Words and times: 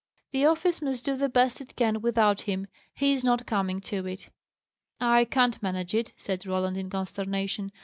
"The 0.31 0.47
office 0.47 0.81
must 0.81 1.05
do 1.05 1.15
the 1.15 1.29
best 1.29 1.61
it 1.61 1.75
can 1.75 2.01
without 2.01 2.41
him. 2.49 2.65
He's 2.95 3.23
not 3.23 3.45
coming 3.45 3.79
to 3.81 4.07
it." 4.07 4.29
"I 4.99 5.25
can't 5.25 5.61
manage 5.61 5.93
it," 5.93 6.11
said 6.17 6.43
Roland, 6.47 6.75
in 6.75 6.89
consternation. 6.89 7.71